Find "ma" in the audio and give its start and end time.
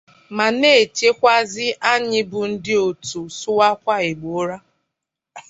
0.35-0.47